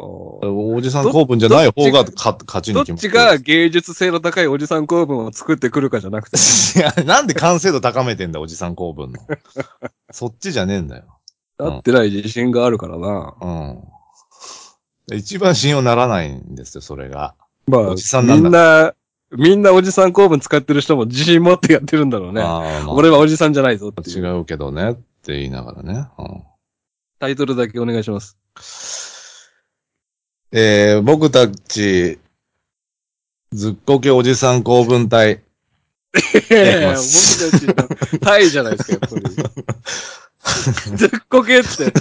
[0.00, 6.36] おおじさん公文じゃない方がか勝ちどっに決まちが芸術性の高いおじさん公文を作ってくるかじゃなくて。
[6.78, 9.18] いや、なんで完成度高めてんだ、おじさん公文の。
[10.12, 11.04] そっちじゃねえんだよ。
[11.58, 13.34] だってない自信があるからな。
[13.40, 15.16] うん。
[15.16, 17.34] 一番信用ならないんですよ、それが。
[17.66, 18.94] まあ、おじさんなんだみんな、
[19.36, 22.40] みんなおじさん公文使ってる人も自信持ってやってるんだろうね。
[22.40, 23.92] まあ俺はおじさんじゃないぞ。
[24.06, 26.08] 違うけどねって言いながらね。
[26.18, 26.42] うん
[27.20, 28.38] タイトルだけお願いします。
[30.52, 32.18] えー、僕たち、
[33.52, 35.42] ずっこけおじさん公文隊。
[36.50, 37.00] いやいや、僕
[37.50, 40.94] たちのタイじゃないですか、やっぱり。
[40.96, 41.92] ずっこけって。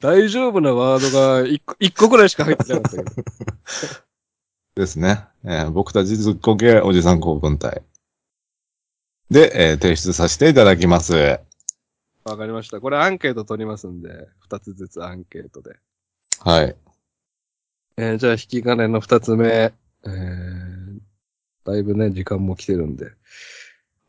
[0.00, 3.10] 大丈夫なワードが一個、一個くらいしか入ってなかったけど。
[4.74, 5.24] ですね。
[5.44, 7.82] えー僕たちずっこけおじさん公文隊。
[9.30, 11.40] で、えー提出させていただきます。
[12.24, 12.80] わかりました。
[12.80, 15.76] これアンケート取りますんで、二つずつアンケートで。
[16.40, 16.76] はい。
[17.98, 19.72] えーじゃあ引き金の二つ目。
[20.04, 21.00] えー、
[21.64, 23.10] だいぶね、時間も来てるんで。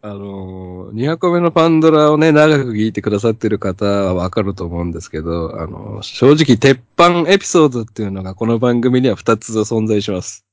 [0.02, 10.46] あのー、200個目のパンドラをね、長く聞いてくださってる方はわかると思うんですけど、あのー正直、鉄板エピソードっていうのがこの番組には二つ存在します。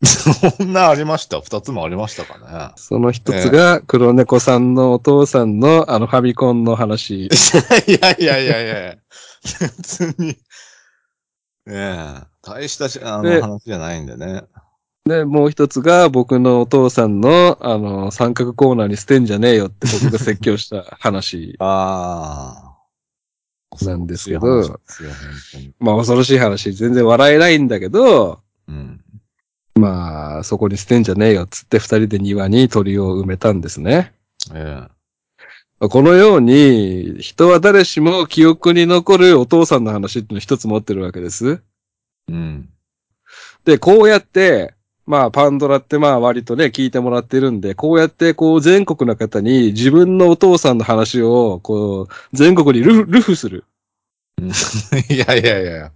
[0.04, 1.40] そんなありました？
[1.40, 2.72] 二つもありましたかね？
[2.76, 7.26] その一つが、黒猫さんのお父さんのあのファミコンの話。
[7.26, 7.28] い
[8.00, 8.96] やいやいやいや
[9.60, 10.28] 別に。
[10.28, 10.36] ね
[11.66, 14.44] え、大したしあでの話じゃないんでね。
[15.04, 23.84] で、もう一つが僕のお父さんのあの三角コーナーに捨てんじゃねえよって僕が説教した 話ああ。
[23.84, 24.80] なんですけど。
[25.78, 28.38] まあ恐ろしい話、全然笑えないんだけど、うん。
[29.78, 34.12] まあそこに捨てんじゃねえよっつって二人で庭に鳥を埋めたんですね。
[34.54, 34.82] え
[35.80, 41.62] このように、人は誰しも記憶に残るお父さんの話っていうのを一つ持ってるわけです。
[42.28, 42.32] え。
[42.32, 42.68] うん。
[43.64, 44.74] で、こうやって、
[45.06, 53.64] まあ、パンドラってまあ割とね、聞いてもらってるんで、こうやってこう全国の方に自分のお父さんの話を、こう、全国にルフルフする。
[55.08, 55.92] いやいやいや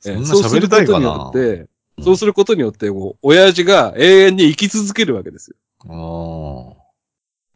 [0.00, 1.66] そんなそうす喋りたいかることによなって、
[2.02, 5.56] そうすることによって、もう、親父が永遠に生き続けるわけですよ。
[5.88, 6.80] ああ。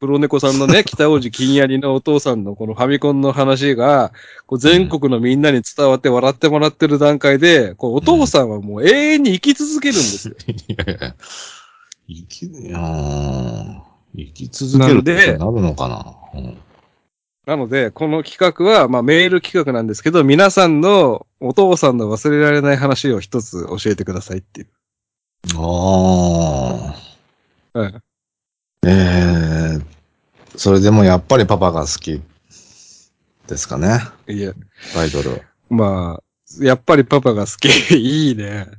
[0.01, 4.13] 黒猫さんのね、 北王子金槍のお父さんのこのファミコンの話が、
[4.47, 10.35] こう全国のみんなに伝わって笑ってもらってる段階で、こうお父さんはもう永遠に生き続けるんですよ。
[10.47, 11.15] いやいや。
[12.07, 13.81] 生き、いやー
[14.17, 16.57] 生き続けるってなるのかなうん
[17.47, 24.69] なので、この企画は、まあメール企画なんですけど、皆さんのお父さんの忘れられない話を一つ教えてくださいっていう。
[25.57, 26.95] あ
[27.75, 27.79] あ。
[27.79, 27.95] はい
[28.87, 29.95] ええ
[30.57, 32.23] それでもやっぱりパパが好き
[33.47, 34.01] ですかね？
[34.29, 34.53] いや、
[34.93, 35.43] タイトル。
[35.69, 37.69] まあ、やっぱりパパが好き。
[37.97, 38.67] いいね。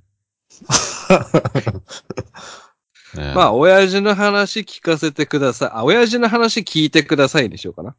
[3.16, 5.70] ねまあ、親父の話聞かせてください。
[5.74, 7.96] あ、親父の話聞いてくださいにしようかな。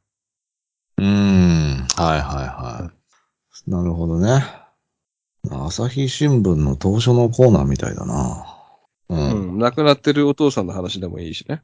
[0.98, 1.86] うーん。
[1.96, 2.90] はいはいは
[3.66, 3.70] い。
[3.70, 4.44] なるほどね。
[5.50, 8.46] 朝日新聞の当初のコーナーみたいだな。
[9.08, 9.14] う。
[9.14, 9.58] うんん。
[9.58, 11.62] 亡くなってるお父さんの話でもいいしね。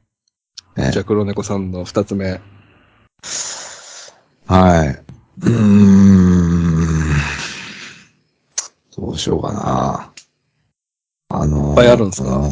[0.75, 2.41] ねじゃあ、黒猫さんの二つ目。
[4.45, 4.87] はい。
[4.89, 7.03] うーん。
[8.95, 10.11] どうしようかな。
[11.29, 12.37] あのー、いっぱいあるんすか？
[12.37, 12.49] うん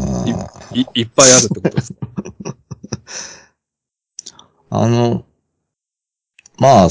[0.78, 1.94] い、いっぱいあるってことです。
[4.72, 5.26] あの、
[6.62, 6.88] まあ、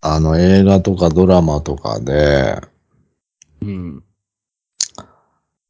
[0.00, 2.56] あの映画とかドラマとかで、
[3.60, 4.04] うん。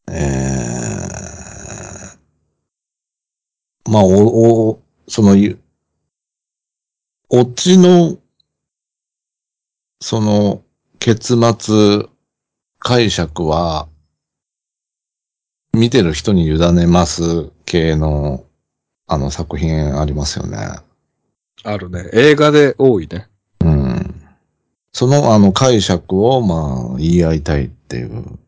[0.07, 5.59] えー、まあ、お、お、その、ゆ
[7.31, 8.19] オチの、
[10.03, 10.63] その、
[10.99, 12.05] 結末、
[12.81, 13.89] 解釈は、
[15.73, 18.45] 見てる人に委ねます系の、
[19.07, 20.92] あの作品ありますよね。
[21.65, 22.09] あるね。
[22.13, 23.29] 映画で多いね。
[23.61, 24.25] うん。
[24.93, 28.39] その、あの、解釈を、まあ、言い合いたいっていう。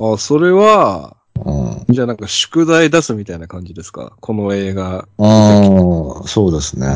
[0.00, 1.94] あ、それは、うん。
[1.94, 4.16] じゃあなんか宿題出すみたいな感じですか？
[4.20, 5.08] この映画。
[5.18, 6.86] ああ、そうですね。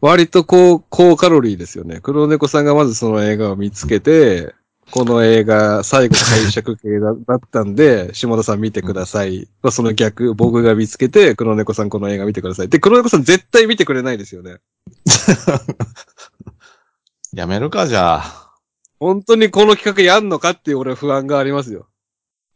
[0.00, 2.00] 割と高、高カロリーですよね。
[2.00, 4.54] 黒猫さんがまずその映画を見つけて、
[4.90, 9.48] この映画、最後解釈系だだったんで、 下田さん見てください。
[9.62, 12.68] まあその逆、僕が見つけて、黒猫さんこの映画見てください。
[12.68, 14.58] で、黒猫さん絶対見てくれないですよね。
[17.32, 18.52] やめるか、じゃあ。
[18.98, 21.86] 本当にこの企画やんのかっていう俺は不安がありますよ。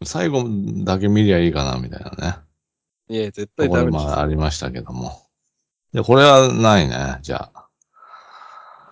[0.04, 0.44] 最後
[0.84, 2.38] だけ見りゃいいかな、みたいなね。
[3.10, 4.04] いや、絶対ダメです。
[4.04, 5.26] まあありましたけども。
[5.92, 7.66] で、これはないね、じゃあ。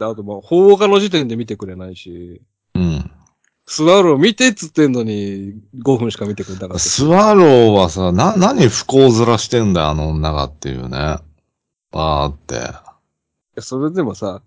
[0.01, 2.43] あともう、放課の時点で見てくれないし、
[2.75, 3.11] うん。
[3.71, 5.53] スワロー見てっつってんのに
[5.85, 6.89] 5分しか見てくれなかったし。
[6.89, 11.19] スワローはさ、な、何不幸面してんだよ、あの女がっていうね。
[11.93, 12.63] わーって。
[13.61, 14.41] それでもさ、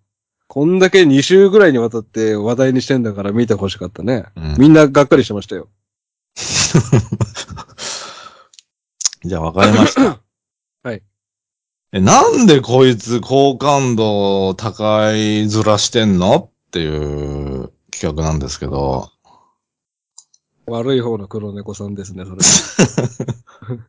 [0.47, 4.25] こんだけ2週ぐらいにわたって話題にしてんだから見てほしかったね。
[4.35, 4.55] うん。
[4.57, 5.67] みんながっかりしてましたよ。
[9.23, 10.19] じゃあわかりました。
[10.81, 11.03] はい。
[11.93, 16.49] え、なんでこいつ好感度高い面してんの？
[16.69, 17.50] っていう
[17.91, 19.09] 企画なんですけど。
[20.67, 22.37] 悪い方の黒猫さんですね、それ。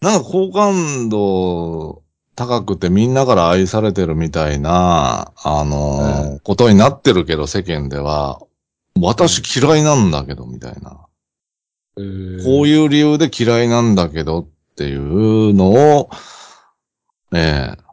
[0.00, 2.02] なんか好感度
[2.36, 8.40] 高くてみんなから愛されてるみたいな、あのーことになってるけど世間では、
[9.00, 10.90] 私嫌いなんだけど、みたいな。
[10.90, 11.08] こ
[11.96, 12.68] うう。
[12.68, 14.46] いう理由で嫌いなんだけどっ
[14.76, 16.10] ていうのを、
[17.34, 17.87] ええ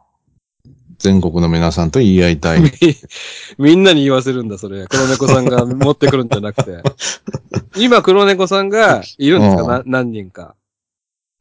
[0.98, 2.60] 全国の皆さんと言い合いたい。
[3.58, 4.86] みんなに言わせるんだ、それ。
[4.86, 6.82] 黒猫さんが持ってくるんじゃなくて。
[7.76, 10.54] 今、黒猫さんがいるんですか、うんな何人か。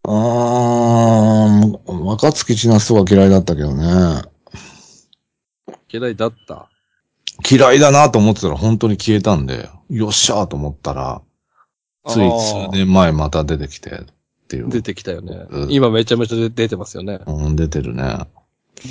[0.03, 4.21] あー、若月千夏とか嫌いだったけどね。
[5.91, 6.69] 嫌いだった？
[7.49, 11.21] 嫌いだなと思ってたら本当に消えたんで、よっしゃーと思ったら、
[12.07, 13.95] つい数年前また出てきてっ
[14.47, 14.69] ていう。
[14.69, 15.45] 出てきたよね。
[15.49, 17.19] うん今めちゃめちゃ出てますよね。
[17.25, 18.19] うん、出てるね。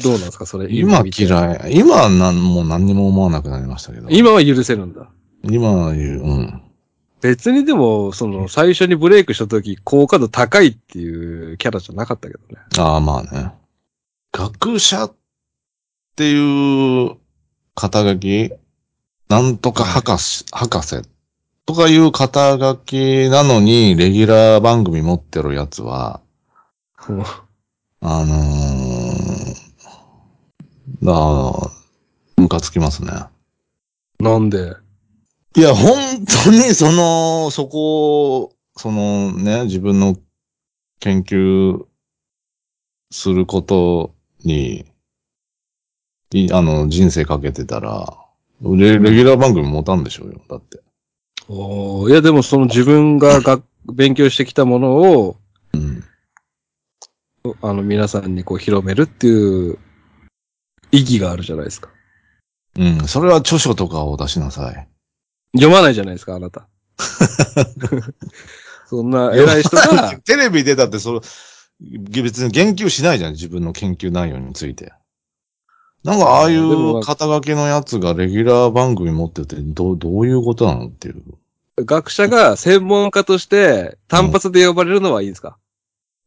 [0.02, 0.68] どうなんですか、それ。
[0.70, 1.76] 今嫌い。
[1.76, 4.08] 今はなんもう何にも思わなくなりましたけど。
[4.10, 5.08] 今は許せるんだ。
[5.44, 6.62] 今は言う、うん。
[7.20, 12.56] 別にでも、その、最初にブレイクした時、好感度高いっていうキャラじゃなかったけどね。
[12.78, 13.52] ああ、まあね。
[14.32, 15.14] 学者っ
[16.16, 17.16] ていう
[17.74, 18.52] 肩書き
[19.28, 21.02] なんとか博士、博士
[21.66, 26.20] とかいう肩書きなのに、レギュラー番組持ってるやつは、
[26.96, 28.93] あのー、
[31.02, 31.12] だ
[32.36, 33.10] ムカつきますね。
[34.20, 34.76] なんで？
[35.56, 40.16] いや、本当にその、そこを、そのね、自分の
[40.98, 41.84] 研究
[43.12, 44.84] することに、
[46.32, 48.16] いあの、人生かけてたら、
[48.60, 50.80] レレギュラー番組持たんでしょうよ、だって。
[51.48, 53.62] おーいや、でもその自分が が
[53.92, 55.36] 勉強してきたものを、
[55.72, 56.04] うん。
[57.60, 59.78] あの、皆さんにこう広めるっていう
[60.94, 61.90] 意義があるじゃないですか。
[62.78, 64.88] うん、それは著書とかを出しなさい。
[65.56, 66.68] 読まないじゃないですか、あなた。
[68.86, 71.20] そんな偉い人が、テレビ出たって、それ、
[72.22, 74.92] 別に言及しないじゃん、自分の研究内容について。
[76.04, 81.22] なんか、ああいう肩書きのやつがレギュラー番組持ってて、どう、どういうことなのっていう。
[81.84, 85.56] 学者が専門家として単発で呼ばれるのはいいんですか、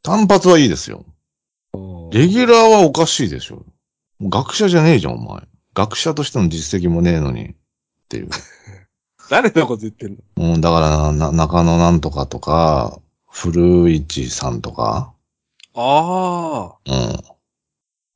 [0.03, 1.05] 単発はいいですよ。
[2.11, 3.65] レギュラーはおかしいでしょ。
[4.21, 5.41] 学者じゃねえじゃん、お前。
[5.73, 7.49] 学者としての実績もねえのに。
[7.49, 7.55] っ
[8.09, 8.29] ていう。
[9.29, 10.53] 誰のこと言ってんの？
[10.53, 12.99] うん、だからな、中野なんとかとか、
[13.29, 15.13] 古市さんとか、
[15.75, 16.91] ああ。
[16.91, 17.19] うん。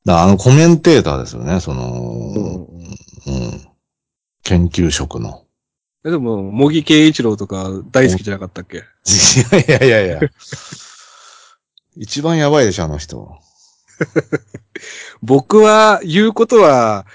[0.04, 3.68] だあのコメンテーターですよね、その、うんうん。
[4.42, 5.44] 研究職の。
[6.04, 8.78] えでも、茂木健一郎とか大好きじゃなかったっけ？
[9.06, 10.30] いやいやいやいや。
[11.94, 13.38] 一番やばいでしょ、あの人。
[15.22, 17.06] 僕は言うことは、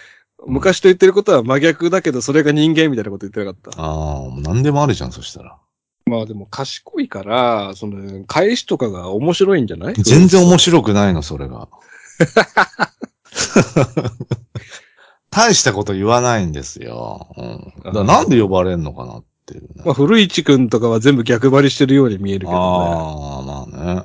[0.45, 3.81] 昔と言ってることは真逆だけど、それが人間みたいなこと言ってなかった。
[3.81, 3.95] ああ、
[4.29, 5.57] もう何でもあるじゃん、そしたら。
[6.05, 9.93] まあでも賢いから、その、返しとかが面白いんじゃない？
[9.95, 11.67] 全然面白くないの、それが。
[15.29, 17.27] 大したこと言わないんですよ。
[17.37, 17.73] うん。
[17.83, 19.83] だからなんで呼ばれんのかなっていうね。
[19.85, 22.57] まあ、古市くんとかは全部逆張りしてるように見えるけどね。
[22.57, 24.03] ああ、まあね。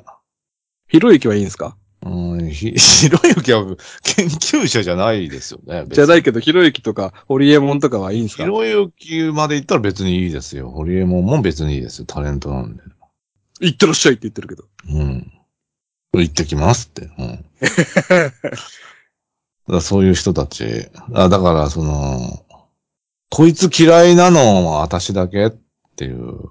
[0.89, 1.75] ひろゆきはいいんですか？
[2.05, 3.63] うん、ひ、 ひろゆきは
[4.03, 5.85] 研究者じゃないですよね。。
[5.87, 8.43] じゃないいけど、ひろゆきとか、ホリエモンとかはいいんですか？
[8.43, 10.69] ひろゆきまで行ったら別にいいですよ。
[10.69, 12.05] ホリエモンも別にいいですよ。
[12.05, 12.83] タレントなんで。
[13.61, 14.65] 行ってらっしゃいって言ってるけど。
[14.89, 15.31] うん。
[16.15, 17.09] 行ってきますって。
[17.17, 17.45] うん。
[19.69, 20.89] だそういう人たち。
[21.13, 22.45] あだから、その、
[23.29, 25.53] こいつ嫌いなのは私だけっ
[25.95, 26.49] ていう。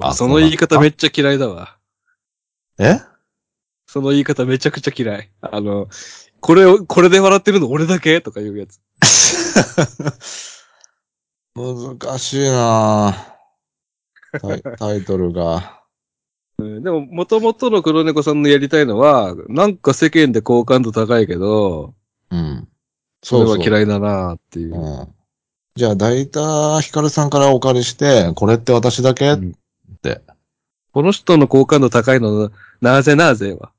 [0.00, 1.76] あその言い方めっちゃ嫌いだわ。
[2.78, 2.98] え？
[3.92, 5.28] その言い方めちゃくちゃ嫌い。
[5.42, 5.86] あの、
[6.40, 8.80] これを、これで笑ってるの俺だけとか言うやつ。
[11.54, 15.82] 難しいなぁタイ タイトルが。
[16.56, 21.92] うんでも、元々の黒猫さんのやりたいのは、なんか世間で好感度高いけど、
[22.30, 22.66] うん。
[23.22, 23.60] それはい。
[23.60, 24.74] 嫌いだなっていう。
[24.74, 25.14] うん。
[25.74, 29.32] じゃあ、大田ヒカルさんからお借りして、これって私だけ？
[29.32, 29.54] っうん
[30.00, 30.22] て。
[30.92, 33.70] この人の好感度高いの、なぜなぜは。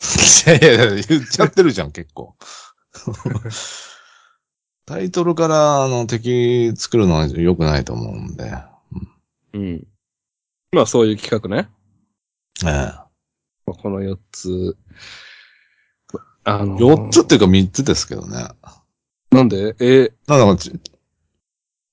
[0.00, 2.34] い やいやいや、言っちゃってるじゃん、結構。
[4.86, 8.52] タイトルから、あの、敵作るのは良くないと思うんで。
[9.52, 9.86] うん。
[10.72, 11.68] まあそういう企画ね。
[12.62, 13.08] えま
[13.66, 14.76] あこの4つ。
[16.44, 16.78] あのえ。
[16.78, 18.48] 4つっていうか3つですけどね。
[19.30, 19.76] なんで？
[19.80, 20.72] え、なんだかち、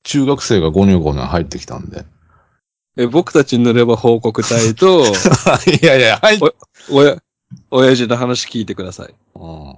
[0.03, 2.05] 中学生が5入5入入ってきたんで。
[2.97, 5.03] え、僕たち塗れば報告隊と、
[5.81, 6.39] いやいや、はい。
[6.89, 7.21] おや、
[7.71, 9.15] 親父の話聞いてください。
[9.35, 9.75] うん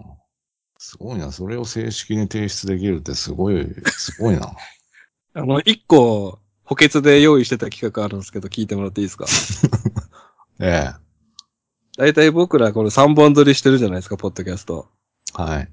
[0.82, 1.32] すごいな。
[1.34, 4.54] それを正式に提出できるってすごい、すごいな。
[5.36, 9.26] あの、一個、補欠で用意してた企画あるんですけど、聞いてもらっていいですか？
[10.62, 10.96] ええ。
[11.98, 14.88] 大体僕らこれ3本撮りしてるじゃないですか、ポッドキャスト。
[15.34, 15.72] はい。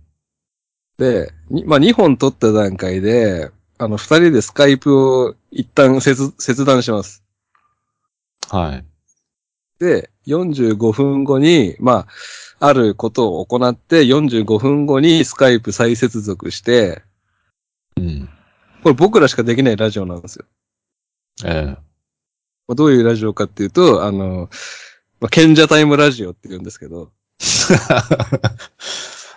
[0.99, 7.23] で、にまあ2本撮った段階で、あの、2人でスカイプを一旦切切断します。
[8.49, 8.85] はい。
[9.79, 12.07] で、45分後に、ま
[12.61, 17.03] あ、あることを行って、45分後にスカイプ再接続して、
[17.97, 18.29] うん。
[18.83, 20.45] これ僕らしかできないラジオなんですよ。
[21.45, 21.65] ええ。
[22.67, 24.49] まあどういうラジオかっていうと、あの、
[25.21, 27.13] まあ、賢者タイムラジオって言うんですけど、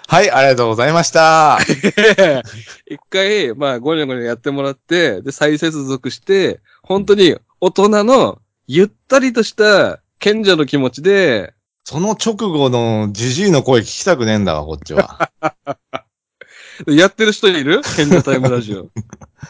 [0.07, 1.59] はい、ありがとうございました。
[2.89, 11.53] 一回、まあ、ゴニョゴニョやってもらって、で、再接続して、本当に大人のゆったりとした賢者の気持ちで、
[11.85, 15.31] その直後のジジイの声聞きたくねえんだわ、こっちは。
[16.87, 17.81] やってる人いる？
[17.81, 18.89] 賢者タイムラジオ。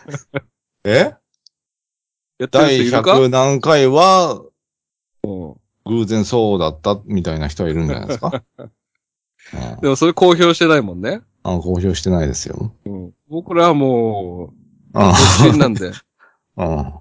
[0.85, 0.97] え？
[0.97, 1.13] やっ
[2.37, 4.41] てる第人いるか、100何回は
[5.23, 5.55] うん
[5.85, 8.43] 偶然そうだったみたいな人はいるんじゃないですか？
[8.57, 8.67] う
[9.77, 11.21] んでもそれ公表してないもんね。
[11.43, 12.73] あ公表してないですよ。
[12.85, 14.53] うん、僕らはも
[14.93, 15.11] う、うん
[15.43, 15.91] 独身なんで、
[16.57, 16.93] うん。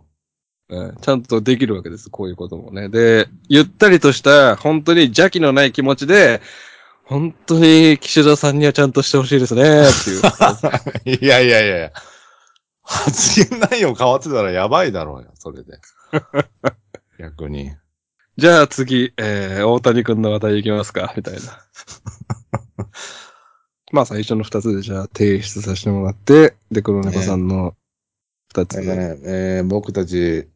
[0.71, 2.11] うんちゃんとできるわけです。
[2.11, 2.89] こういうこともね。
[2.89, 6.43] で、ゆったりとした、本当に邪気のない気持ちで、
[7.05, 9.65] 本当に岸田さんにはちゃんとしてほしいですね、っ
[10.05, 11.25] ていう。
[11.25, 11.93] いやいやいや
[12.83, 15.79] 発言内容変わってたらやばいだろうよ、それで。
[17.19, 17.71] 逆に。
[18.37, 21.41] じゃあ次、えー、大谷くんの話題いきますか、みたいな。
[23.91, 27.75] まあ最初の二つでじゃあ提出させてもらって、で、黒猫さんの
[28.51, 28.93] 二つえで。
[28.93, 30.49] ーえー僕たち、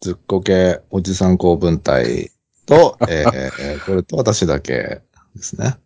[0.00, 2.30] ずっこけおじさん公文体
[2.66, 5.02] と、えーえーこれと私だけ
[5.34, 5.76] ですね。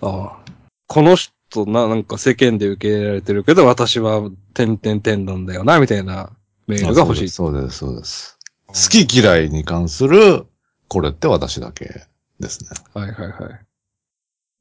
[0.00, 0.38] ああ
[0.86, 6.30] この人な、なんか世間で受け入れられてるけど、私は、てんてんてんなんだよな、みたいな
[6.66, 7.28] メールが欲しい。
[7.28, 8.38] そうです、そうです。
[8.68, 8.74] 好
[9.06, 10.46] き嫌いに関する、
[10.88, 12.06] これって私だけ
[12.40, 12.70] ですね。
[12.94, 13.60] はいはいはい。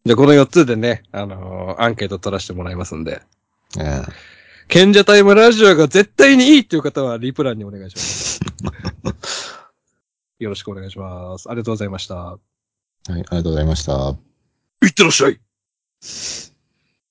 [0.06, 3.22] じゃあこの4つでね、あのーアンケート取らせてもらいますんで。
[3.78, 4.12] えー
[4.70, 8.40] 賢者タイムラジオが絶対にいいっていう方はリプランにお願いします。
[10.38, 11.50] よろしくお願いします。
[11.50, 12.16] ありがとうございました。
[12.16, 12.40] はい、
[13.10, 14.16] ありがとうございました。
[14.86, 15.40] いってらっしゃい